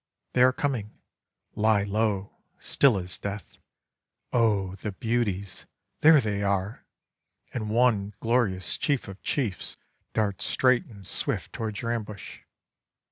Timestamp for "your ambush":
11.83-12.39